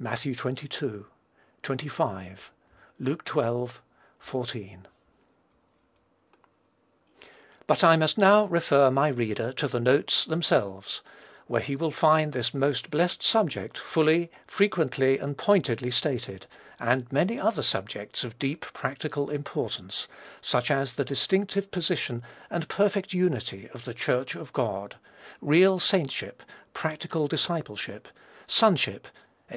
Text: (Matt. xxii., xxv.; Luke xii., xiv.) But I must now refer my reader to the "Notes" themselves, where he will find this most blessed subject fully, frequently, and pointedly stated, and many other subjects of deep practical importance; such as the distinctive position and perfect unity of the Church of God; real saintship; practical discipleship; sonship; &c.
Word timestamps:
(Matt. 0.00 0.18
xxii., 0.26 0.34
xxv.; 0.34 1.04
Luke 2.98 3.28
xii., 3.28 3.66
xiv.) 4.28 4.80
But 7.68 7.84
I 7.84 7.96
must 7.96 8.18
now 8.18 8.46
refer 8.46 8.90
my 8.90 9.06
reader 9.06 9.52
to 9.52 9.68
the 9.68 9.78
"Notes" 9.78 10.24
themselves, 10.24 11.02
where 11.46 11.60
he 11.60 11.76
will 11.76 11.92
find 11.92 12.32
this 12.32 12.52
most 12.52 12.90
blessed 12.90 13.22
subject 13.22 13.78
fully, 13.78 14.28
frequently, 14.44 15.18
and 15.18 15.38
pointedly 15.38 15.92
stated, 15.92 16.48
and 16.80 17.12
many 17.12 17.38
other 17.38 17.62
subjects 17.62 18.24
of 18.24 18.40
deep 18.40 18.62
practical 18.72 19.30
importance; 19.30 20.08
such 20.40 20.72
as 20.72 20.94
the 20.94 21.04
distinctive 21.04 21.70
position 21.70 22.24
and 22.50 22.68
perfect 22.68 23.12
unity 23.12 23.70
of 23.72 23.84
the 23.84 23.94
Church 23.94 24.34
of 24.34 24.52
God; 24.52 24.96
real 25.40 25.78
saintship; 25.78 26.42
practical 26.74 27.28
discipleship; 27.28 28.08
sonship; 28.48 29.04
&c. 29.06 29.10